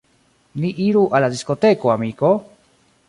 Ni 0.63 0.71
iru 0.85 1.03
al 1.17 1.23
la 1.25 1.29
diskoteko, 1.35 1.93
amiko! 1.97 2.33